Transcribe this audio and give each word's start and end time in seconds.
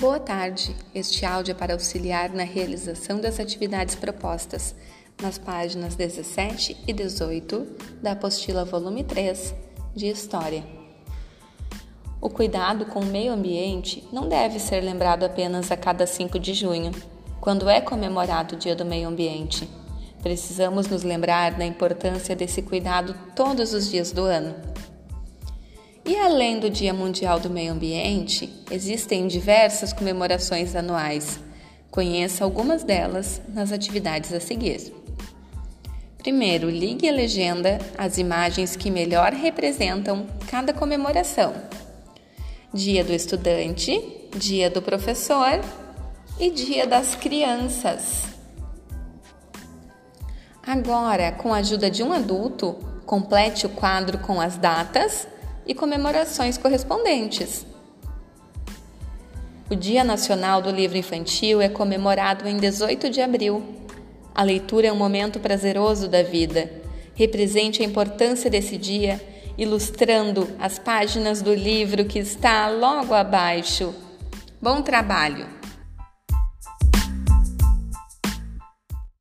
Boa 0.00 0.18
tarde. 0.18 0.74
Este 0.94 1.26
áudio 1.26 1.52
é 1.52 1.54
para 1.54 1.74
auxiliar 1.74 2.30
na 2.30 2.42
realização 2.42 3.20
das 3.20 3.38
atividades 3.38 3.94
propostas 3.94 4.74
nas 5.20 5.36
páginas 5.36 5.94
17 5.94 6.74
e 6.88 6.92
18 6.94 7.66
da 8.02 8.12
apostila 8.12 8.64
volume 8.64 9.04
3 9.04 9.54
de 9.94 10.06
História. 10.06 10.64
O 12.18 12.30
cuidado 12.30 12.86
com 12.86 13.00
o 13.00 13.04
meio 13.04 13.30
ambiente 13.30 14.02
não 14.10 14.26
deve 14.26 14.58
ser 14.58 14.80
lembrado 14.80 15.22
apenas 15.24 15.70
a 15.70 15.76
cada 15.76 16.06
5 16.06 16.38
de 16.38 16.54
junho, 16.54 16.92
quando 17.38 17.68
é 17.68 17.78
comemorado 17.82 18.54
o 18.54 18.58
Dia 18.58 18.74
do 18.74 18.86
Meio 18.86 19.06
Ambiente. 19.06 19.68
Precisamos 20.22 20.88
nos 20.88 21.02
lembrar 21.02 21.58
da 21.58 21.66
importância 21.66 22.34
desse 22.34 22.62
cuidado 22.62 23.14
todos 23.36 23.74
os 23.74 23.90
dias 23.90 24.12
do 24.12 24.22
ano. 24.22 24.54
E 26.10 26.16
além 26.18 26.58
do 26.58 26.68
Dia 26.68 26.92
Mundial 26.92 27.38
do 27.38 27.48
Meio 27.48 27.72
Ambiente, 27.72 28.52
existem 28.68 29.28
diversas 29.28 29.92
comemorações 29.92 30.74
anuais. 30.74 31.38
Conheça 31.88 32.42
algumas 32.42 32.82
delas 32.82 33.40
nas 33.46 33.70
atividades 33.70 34.32
a 34.32 34.40
seguir. 34.40 34.92
Primeiro, 36.18 36.68
ligue 36.68 37.08
a 37.08 37.12
legenda 37.12 37.78
às 37.96 38.18
imagens 38.18 38.74
que 38.74 38.90
melhor 38.90 39.32
representam 39.32 40.26
cada 40.50 40.72
comemoração: 40.72 41.54
Dia 42.74 43.04
do 43.04 43.12
Estudante, 43.12 44.02
Dia 44.36 44.68
do 44.68 44.82
Professor 44.82 45.60
e 46.40 46.50
Dia 46.50 46.88
das 46.88 47.14
Crianças. 47.14 48.24
Agora, 50.60 51.30
com 51.30 51.54
a 51.54 51.58
ajuda 51.58 51.88
de 51.88 52.02
um 52.02 52.12
adulto, 52.12 52.72
complete 53.06 53.64
o 53.64 53.68
quadro 53.68 54.18
com 54.18 54.40
as 54.40 54.56
datas 54.56 55.28
e 55.70 55.74
comemorações 55.74 56.58
correspondentes. 56.58 57.64
O 59.70 59.76
Dia 59.76 60.02
Nacional 60.02 60.60
do 60.60 60.68
Livro 60.68 60.98
Infantil 60.98 61.60
é 61.60 61.68
comemorado 61.68 62.48
em 62.48 62.56
18 62.56 63.08
de 63.08 63.20
abril. 63.20 63.62
A 64.34 64.42
leitura 64.42 64.88
é 64.88 64.92
um 64.92 64.96
momento 64.96 65.38
prazeroso 65.38 66.08
da 66.08 66.24
vida. 66.24 66.68
Represente 67.14 67.84
a 67.84 67.86
importância 67.86 68.50
desse 68.50 68.76
dia 68.76 69.20
ilustrando 69.56 70.48
as 70.58 70.76
páginas 70.76 71.40
do 71.40 71.54
livro 71.54 72.04
que 72.04 72.18
está 72.18 72.68
logo 72.68 73.14
abaixo. 73.14 73.94
Bom 74.60 74.82
trabalho! 74.82 75.59